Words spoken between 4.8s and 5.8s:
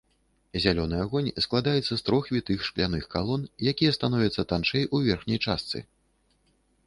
у верхняй частцы.